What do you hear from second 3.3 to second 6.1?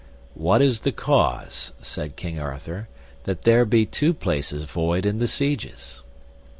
there be two places void in the sieges?